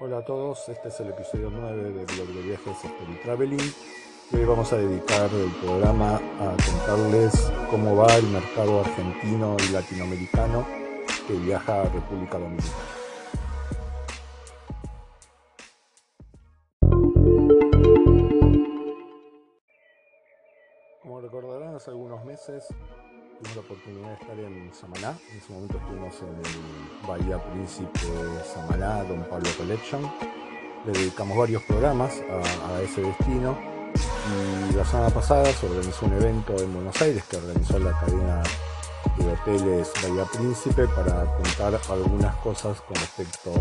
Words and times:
Hola 0.00 0.18
a 0.18 0.24
todos, 0.24 0.68
este 0.68 0.90
es 0.90 1.00
el 1.00 1.08
episodio 1.08 1.50
9 1.50 1.90
de 1.90 2.04
Blog 2.04 2.28
de 2.28 2.42
Viajes 2.42 2.84
Story 2.84 3.20
Traveling. 3.24 3.74
Hoy 4.32 4.44
vamos 4.44 4.72
a 4.72 4.76
dedicar 4.76 5.28
el 5.34 5.50
programa 5.60 6.20
a 6.38 6.56
contarles 6.64 7.52
cómo 7.68 7.96
va 7.96 8.14
el 8.14 8.28
mercado 8.28 8.78
argentino 8.78 9.56
y 9.68 9.72
latinoamericano 9.72 10.64
que 11.26 11.32
viaja 11.34 11.82
a 11.82 11.88
República 11.88 12.38
Dominicana. 12.38 12.76
Como 21.02 21.20
recordarán, 21.20 21.74
hace 21.74 21.90
algunos 21.90 22.24
meses 22.24 22.68
tuvimos 23.38 23.56
la 23.56 23.62
oportunidad 23.62 24.08
de 24.08 24.14
estar 24.14 24.38
en 24.38 24.74
Samaná. 24.74 25.18
En 25.30 25.38
ese 25.38 25.52
momento 25.52 25.78
estuvimos 25.78 26.14
en 26.22 26.28
el 26.28 27.06
Bahía 27.06 27.42
Príncipe 27.52 28.00
Samaná, 28.52 29.04
Don 29.04 29.22
Pablo 29.24 29.48
Collection. 29.56 30.02
Le 30.86 30.92
dedicamos 30.92 31.36
varios 31.36 31.62
programas 31.62 32.20
a, 32.30 32.80
ese 32.82 33.02
destino. 33.02 33.56
Y 34.70 34.74
la 34.74 34.84
semana 34.84 35.10
pasada 35.10 35.44
se 35.52 35.66
organizó 35.66 36.06
un 36.06 36.12
evento 36.14 36.56
en 36.58 36.74
Buenos 36.74 37.00
Aires 37.00 37.24
que 37.24 37.36
organizó 37.36 37.78
la 37.78 37.98
cadena 38.00 38.42
de 39.16 39.32
hoteles 39.32 39.90
Bahía 40.02 40.24
Príncipe 40.24 40.86
para 40.88 41.24
contar 41.36 41.80
algunas 41.90 42.34
cosas 42.36 42.80
con 42.82 42.96
respecto 42.96 43.52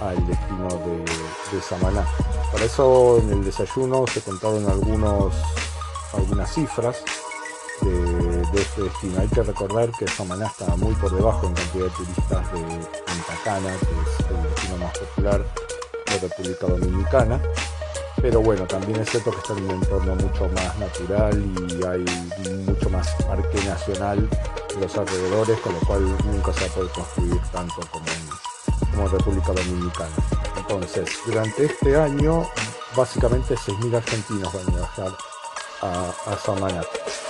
al 0.00 0.26
destino 0.26 0.68
de, 0.68 1.60
Samaná. 1.60 2.06
Para 2.52 2.64
eso 2.64 3.18
en 3.18 3.30
el 3.30 3.44
desayuno 3.44 4.06
se 4.06 4.20
contaron 4.20 4.66
algunas 4.68 5.34
cifras 6.52 7.02
de, 7.82 8.09
este 8.58 8.82
destino. 8.82 9.20
Hay 9.20 9.28
que 9.28 9.42
recordar 9.42 9.90
que 9.92 10.06
Samaná 10.08 10.46
está 10.46 10.76
muy 10.76 10.94
por 10.94 11.14
debajo 11.14 11.46
en 11.46 11.54
cantidad 11.54 11.84
de 11.84 11.90
turistas 11.90 12.52
de 12.52 12.60
Punta 12.60 13.38
Cana, 13.44 13.70
que 13.78 13.86
es 13.86 14.30
el 14.30 14.42
destino 14.42 14.76
más 14.78 14.98
popular 14.98 15.44
de 16.06 16.18
República 16.18 16.66
Dominicana. 16.66 17.40
Pero 18.20 18.42
bueno, 18.42 18.66
también 18.66 19.00
es 19.00 19.10
cierto 19.10 19.30
que 19.30 19.38
está 19.38 19.52
en 19.54 19.64
un 19.64 19.70
entorno 19.70 20.14
mucho 20.16 20.48
más 20.48 20.78
natural 20.78 21.42
y 21.70 21.86
hay 21.86 22.04
mucho 22.66 22.90
más 22.90 23.14
parque 23.26 23.64
nacional 23.64 24.28
en 24.74 24.80
los 24.80 24.96
alrededores, 24.96 25.58
con 25.60 25.72
lo 25.72 25.80
cual 25.80 26.16
nunca 26.26 26.52
se 26.52 26.60
va 26.60 26.66
a 26.66 26.74
poder 26.74 26.90
construir 26.90 27.40
tanto 27.52 27.80
como 27.90 28.06
en, 28.06 29.10
República 29.10 29.52
Dominicana. 29.52 30.14
Entonces, 30.58 31.08
durante 31.24 31.64
este 31.64 31.96
año, 31.96 32.46
básicamente 32.94 33.54
6.000 33.54 33.96
argentinos 33.96 34.52
van 34.52 34.74
a 34.74 34.76
viajar 34.76 35.16
a, 35.82 36.10
a. 36.26 36.80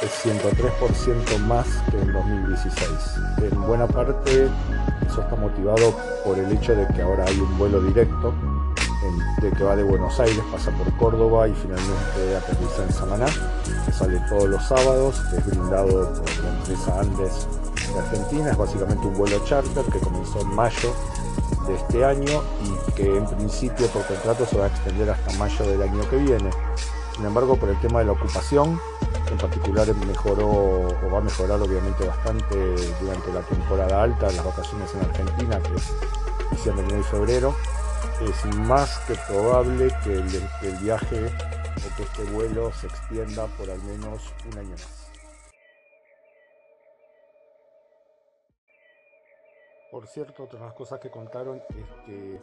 Es 0.02 0.24
103% 0.24 1.38
más 1.46 1.66
que 1.90 1.98
en 2.00 2.12
2016. 2.12 2.88
En 3.50 3.62
buena 3.62 3.86
parte 3.86 4.48
eso 5.06 5.20
está 5.22 5.36
motivado 5.36 5.94
por 6.24 6.38
el 6.38 6.52
hecho 6.52 6.74
de 6.74 6.86
que 6.88 7.02
ahora 7.02 7.24
hay 7.26 7.38
un 7.38 7.58
vuelo 7.58 7.80
directo 7.80 8.32
de 9.40 9.50
que 9.50 9.64
va 9.64 9.74
de 9.74 9.82
Buenos 9.82 10.20
Aires, 10.20 10.42
pasa 10.52 10.70
por 10.72 10.94
Córdoba 10.96 11.48
y 11.48 11.54
finalmente 11.54 12.36
aterriza 12.36 12.84
en 12.84 12.92
Samaná, 12.92 13.26
que 13.86 13.92
sale 13.92 14.20
todos 14.28 14.48
los 14.48 14.62
sábados, 14.62 15.20
es 15.36 15.46
brindado 15.46 16.12
por 16.12 16.44
la 16.44 16.50
empresa 16.50 17.00
Andes 17.00 17.46
de 17.92 17.98
Argentina, 17.98 18.50
es 18.50 18.56
básicamente 18.56 19.06
un 19.06 19.14
vuelo 19.14 19.42
charter 19.46 19.84
que 19.86 19.98
comenzó 20.00 20.40
en 20.40 20.54
mayo 20.54 20.94
de 21.66 21.74
este 21.74 22.04
año 22.04 22.42
y 22.62 22.92
que 22.92 23.16
en 23.16 23.26
principio 23.26 23.86
por 23.88 24.04
contrato 24.06 24.44
se 24.46 24.58
va 24.58 24.66
a 24.66 24.68
extender 24.68 25.10
hasta 25.10 25.32
mayo 25.38 25.64
del 25.66 25.82
año 25.82 26.08
que 26.10 26.16
viene. 26.16 26.50
Sin 27.14 27.24
embargo, 27.24 27.56
por 27.56 27.68
el 27.68 27.80
tema 27.80 28.00
de 28.00 28.06
la 28.06 28.12
ocupación, 28.12 28.80
en 29.30 29.38
particular 29.38 29.94
mejoró 30.06 30.48
o 30.48 31.10
va 31.12 31.18
a 31.18 31.20
mejorar 31.20 31.60
obviamente 31.60 32.06
bastante 32.06 32.56
durante 33.00 33.32
la 33.32 33.40
temporada 33.42 34.02
alta, 34.02 34.26
las 34.26 34.44
vacaciones 34.44 34.94
en 34.94 35.00
Argentina, 35.02 35.60
que 35.60 35.74
es 35.74 35.92
diciembre, 36.50 36.84
enero 36.84 37.00
y 37.00 37.04
febrero, 37.04 37.54
es 38.22 38.56
más 38.56 38.98
que 39.00 39.14
probable 39.28 39.88
que 40.04 40.12
el, 40.14 40.76
viaje 40.82 41.26
o 41.26 41.96
que 41.96 42.02
este 42.02 42.24
vuelo 42.24 42.72
se 42.72 42.86
extienda 42.86 43.46
por 43.46 43.70
al 43.70 43.82
menos 43.82 44.32
un 44.50 44.58
año 44.58 44.70
más. 44.70 45.10
Por 49.90 50.06
cierto, 50.06 50.44
otra 50.44 50.60
de 50.60 50.66
las 50.66 50.74
cosas 50.74 51.00
que 51.00 51.10
contaron 51.10 51.62
es 51.70 52.06
que 52.06 52.40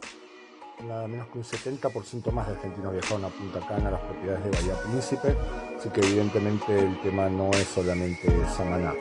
nada 0.84 1.08
menos 1.08 1.26
que 1.28 1.38
un 1.38 1.44
70% 1.44 2.30
más 2.32 2.46
de 2.46 2.54
argentinos 2.54 2.92
viajaron 2.92 3.24
a 3.24 3.28
Punta 3.28 3.60
Cana, 3.66 3.88
a 3.88 3.92
las 3.92 4.00
propiedades 4.00 4.44
de 4.44 4.50
Bahía 4.50 4.82
Príncipe, 4.82 5.36
así 5.78 5.88
que 5.90 6.00
evidentemente 6.00 6.78
el 6.78 7.00
tema 7.00 7.28
no 7.28 7.50
es 7.50 7.66
solamente 7.66 8.28
Samaná. 8.56 8.94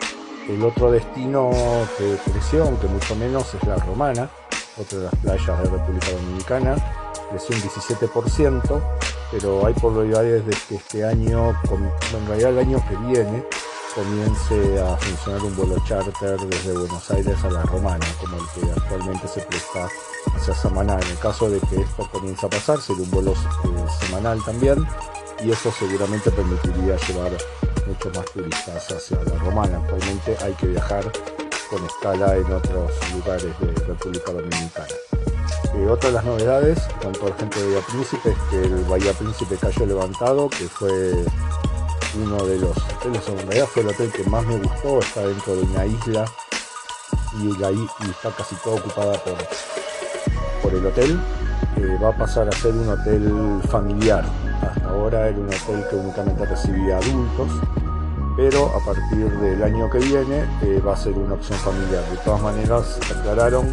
El 0.49 0.63
otro 0.63 0.91
destino 0.91 1.51
que 1.97 2.17
creció, 2.31 2.63
aunque 2.63 2.87
mucho 2.87 3.15
menos, 3.15 3.53
es 3.53 3.63
la 3.67 3.75
Romana, 3.75 4.29
otra 4.77 4.99
de 4.99 5.03
las 5.05 5.15
playas 5.15 5.63
de 5.63 5.69
República 5.69 6.11
Dominicana, 6.11 6.75
creció 7.29 7.55
un 7.55 7.61
17%, 7.61 8.81
pero 9.31 9.65
hay 9.65 9.73
probabilidades 9.73 10.45
de 10.45 10.55
que 10.67 10.75
este 10.75 11.03
año, 11.03 11.49
en 11.69 12.27
realidad 12.27 12.51
el 12.51 12.59
año 12.59 12.83
que 12.87 12.95
viene, 13.07 13.43
comience 13.97 14.79
a 14.79 14.95
funcionar 14.95 15.43
un 15.43 15.55
vuelo 15.55 15.75
charter 15.83 16.37
desde 16.37 16.71
Buenos 16.73 17.09
Aires 17.09 17.43
a 17.43 17.49
la 17.49 17.63
Romana, 17.63 18.05
como 18.21 18.37
el 18.37 18.43
que 18.53 18.71
actualmente 18.79 19.27
se 19.27 19.41
presta 19.41 19.89
hacia 20.35 20.53
Samaná. 20.53 20.99
En 20.99 21.07
el 21.07 21.17
caso 21.17 21.49
de 21.49 21.59
que 21.61 21.81
esto 21.81 22.07
comience 22.11 22.45
a 22.45 22.49
pasar, 22.49 22.79
sería 22.79 23.01
un 23.01 23.09
vuelo 23.09 23.31
eh, 23.31 24.05
semanal 24.05 24.39
también, 24.45 24.87
y 25.43 25.49
eso 25.49 25.71
seguramente 25.71 26.29
permitiría 26.29 26.95
llevar 27.07 27.31
muchos 27.87 28.15
más 28.15 28.25
turistas 28.27 28.91
hacia 28.91 29.17
la 29.23 29.39
Romana. 29.39 29.79
Actualmente 29.79 30.37
hay 30.43 30.53
que 30.53 30.67
viajar 30.67 31.11
con 31.71 31.83
escala 31.83 32.37
en 32.37 32.53
otros 32.53 32.91
lugares 33.15 33.59
de 33.59 33.85
República 33.87 34.31
Dominicana. 34.31 34.93
Eh, 35.73 35.87
otra 35.89 36.09
de 36.09 36.15
las 36.17 36.23
novedades, 36.23 36.87
toda 37.01 37.31
la 37.31 37.35
gente 37.35 37.59
de 37.59 37.65
Bahía 37.65 37.87
Príncipe, 37.87 38.29
es 38.29 38.37
que 38.51 38.61
el 38.61 38.85
Bahía 38.85 39.13
Príncipe 39.13 39.57
cayó 39.57 39.87
levantado, 39.87 40.49
que 40.49 40.67
fue 40.67 41.25
uno 42.23 42.45
de 42.45 42.59
los 42.59 42.77
hoteles, 42.77 43.27
en 43.27 43.37
realidad 43.39 43.67
fue 43.67 43.81
el 43.83 43.89
hotel 43.89 44.11
que 44.11 44.23
más 44.29 44.45
me 44.45 44.57
gustó, 44.57 44.99
está 44.99 45.21
dentro 45.21 45.55
de 45.55 45.61
una 45.63 45.85
isla 45.85 46.25
y, 47.39 47.49
está 48.09 48.31
casi 48.35 48.55
toda 48.55 48.77
ocupada 48.77 49.13
por, 49.23 49.35
por 50.61 50.73
el 50.73 50.85
hotel. 50.85 51.19
Eh, 51.77 51.97
va 52.03 52.09
a 52.09 52.17
pasar 52.17 52.47
a 52.47 52.51
ser 52.51 52.73
un 52.73 52.89
hotel 52.89 53.61
familiar. 53.69 54.25
Hasta 54.61 54.89
ahora 54.89 55.27
era 55.27 55.37
un 55.37 55.47
hotel 55.47 55.85
que 55.89 55.95
únicamente 55.95 56.45
recibía 56.45 56.97
adultos, 56.97 57.49
pero 58.35 58.65
a 58.75 58.83
partir 58.83 59.29
del 59.39 59.63
año 59.63 59.89
que 59.89 59.99
viene 59.99 60.45
eh, 60.63 60.81
va 60.85 60.93
a 60.93 60.97
ser 60.97 61.13
una 61.13 61.35
opción 61.35 61.59
familiar. 61.59 62.03
De 62.09 62.17
todas 62.17 62.41
maneras, 62.41 62.99
aclararon 63.15 63.71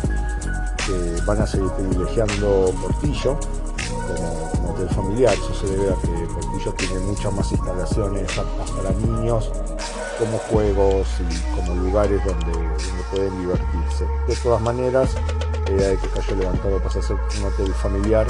que 0.86 1.22
van 1.24 1.40
a 1.40 1.46
seguir 1.46 1.70
privilegiando 1.70 2.72
Portillo 2.82 3.38
como, 4.06 4.72
hotel 4.72 4.88
familiar. 4.90 5.34
Eso 5.34 5.54
se 5.54 5.66
debe 5.66 5.92
a 5.92 5.96
que 5.96 6.26
Portillo 6.32 6.72
tiene 6.72 6.98
muchas 7.00 7.32
más 7.32 7.52
instalaciones 7.52 8.30
para 8.76 8.90
niños, 8.92 9.50
como 10.18 10.38
juegos 10.38 11.08
y 11.20 11.56
como 11.56 11.74
lugares 11.82 12.20
donde, 12.24 12.52
pueden 13.10 13.38
divertirse. 13.40 14.06
De 14.26 14.34
todas 14.36 14.60
maneras, 14.60 15.14
la 15.66 15.72
idea 15.72 15.88
de 15.88 15.96
que 15.98 16.08
Cayo 16.08 16.36
Levantado 16.36 16.78
pase 16.82 16.98
a 16.98 17.02
ser 17.02 17.16
un 17.38 17.44
hotel 17.44 17.72
familiar 17.74 18.26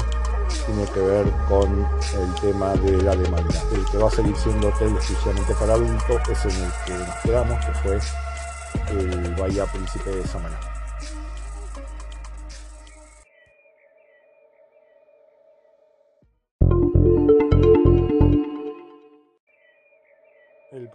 tiene 0.65 0.85
que 0.85 0.99
ver 0.99 1.25
con 1.47 1.87
el 2.19 2.41
tema 2.41 2.73
de 2.75 3.01
la 3.01 3.15
demanda. 3.15 3.61
El 3.73 3.85
que 3.85 3.97
va 3.97 4.07
a 4.07 4.11
seguir 4.11 4.35
siendo 4.35 4.69
hotel 4.69 4.93
exclusivamente 4.95 5.53
para 5.55 5.73
adultos 5.73 6.21
es 6.29 6.45
en 6.45 6.63
el 6.63 6.71
que 6.85 6.93
nos 6.93 7.15
quedamos, 7.23 7.65
que 7.65 7.73
fue 7.73 7.99
el 8.99 9.35
Bahía 9.35 9.65
Príncipe 9.65 10.09
de 10.11 10.27
Samaná. 10.27 10.74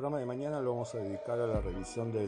Programa 0.00 0.18
de 0.18 0.24
mañana 0.24 0.62
lo 0.62 0.70
vamos 0.70 0.94
a 0.94 0.98
dedicar 0.98 1.38
a 1.38 1.46
la 1.46 1.60
revisión 1.60 2.10
del 2.10 2.26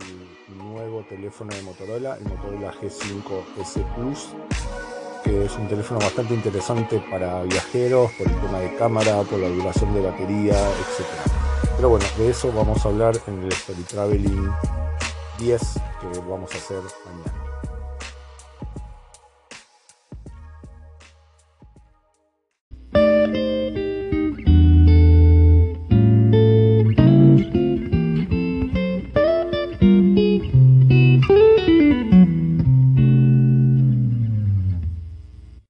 nuevo 0.58 1.02
teléfono 1.08 1.56
de 1.56 1.62
Motorola, 1.62 2.18
el 2.18 2.24
Motorola 2.24 2.70
G5S 2.74 3.94
Plus, 3.94 4.28
que 5.24 5.46
es 5.46 5.56
un 5.56 5.66
teléfono 5.68 5.98
bastante 5.98 6.34
interesante 6.34 7.02
para 7.10 7.42
viajeros 7.44 8.12
por 8.12 8.26
el 8.28 8.40
tema 8.42 8.58
de 8.58 8.76
cámara, 8.76 9.22
por 9.22 9.38
la 9.38 9.48
duración 9.48 9.94
de 9.94 10.02
batería, 10.02 10.52
etc. 10.52 11.06
Pero 11.76 11.88
bueno, 11.88 12.04
de 12.18 12.28
eso 12.28 12.52
vamos 12.52 12.84
a 12.84 12.90
hablar 12.90 13.14
en 13.26 13.42
el 13.42 13.48
Story 13.52 13.82
Traveling 13.84 14.50
10 15.38 15.62
que 16.02 16.20
vamos 16.28 16.54
a 16.54 16.58
hacer 16.58 16.82
mañana. 17.06 17.41